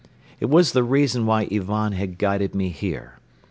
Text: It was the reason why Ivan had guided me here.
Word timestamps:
It 0.39 0.49
was 0.49 0.71
the 0.71 0.81
reason 0.83 1.27
why 1.27 1.47
Ivan 1.51 1.93
had 1.93 2.17
guided 2.17 2.55
me 2.55 2.69
here. 2.69 3.19